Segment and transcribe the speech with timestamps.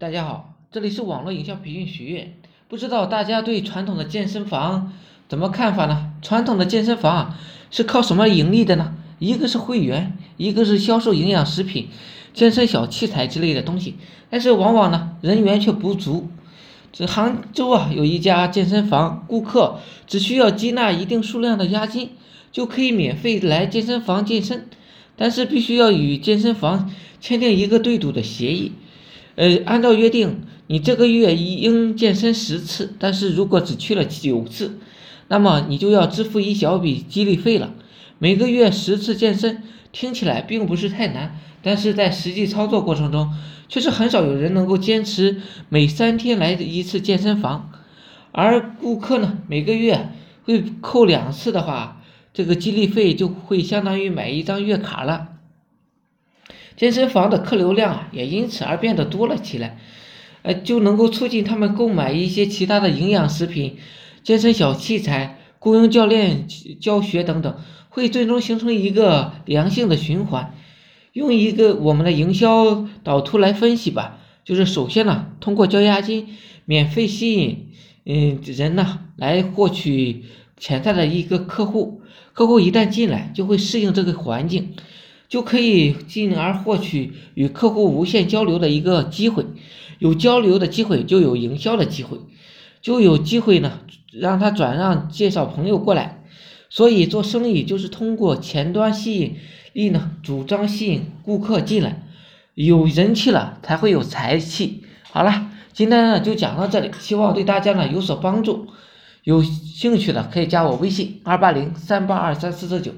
[0.00, 2.34] 大家好，这里是网络营销培训学院。
[2.68, 4.92] 不知道大家对传统的健身房
[5.28, 6.12] 怎么看法呢？
[6.22, 7.40] 传统的健身房啊，
[7.72, 8.94] 是靠什么盈利的呢？
[9.18, 11.88] 一个是会员，一个是销售营养食品、
[12.32, 13.96] 健身小器材之类的东西。
[14.30, 16.28] 但是往往呢，人员却不足。
[16.92, 22.10] 这杭州啊，有一家健身房，顾客只需要接纳一定数量的押金，
[22.52, 24.68] 就可以免费来健身房健身。
[25.16, 26.88] 但是必须要与健身房
[27.20, 28.70] 签订一个对赌的协议。
[29.38, 34.80] 呃，按照约定，你这个月应健身十次，但是如果只去了九次，
[35.28, 37.72] 那么你就要支付一小笔激励费了。
[38.18, 43.30] 每个月十次健身，听起来并不是太难，但是在实际操作过程中，
[43.68, 47.70] 却是很少有人能够坚持每三天来一次健身房。
[48.32, 50.08] 而顾客呢，每个月
[50.42, 52.02] 会扣两次的话，
[52.34, 55.28] 这个激励费就会相当于买一张月卡了。
[56.78, 59.78] 健身房的客流量，也因此而变得多了起来，
[60.42, 63.78] 呃，就能够促进他们购买一些其他的营养食品、
[64.22, 66.46] 健身小器材、雇佣教练
[66.80, 67.56] 教学等等，
[67.88, 70.54] 会最终形成一个良性的循环。
[71.14, 76.28] 用一个我们的营销导图来分析吧，就是首先呢，通过交押金，
[76.64, 77.70] 免费吸引
[78.04, 84.76] 嗯人呢来获取潜在的一个客户，客户一旦进来就会适应这个环境。
[85.28, 89.44] 就可以进而获取与客户无限交流的一个机会，
[89.98, 92.18] 有交流的机会就有营销的机会，
[92.80, 96.22] 就有机会呢让他转让介绍朋友过来，
[96.70, 99.36] 所以做生意就是通过前端吸引
[99.74, 102.02] 力呢，主张吸引顾客进来，
[102.54, 104.82] 有人气了才会有财气。
[105.10, 108.68] 好了，今天呢就讲到这里，希望对大家呢有所帮助，
[109.24, 112.92] 有兴趣的可以加我微信二八零三八二三四四九。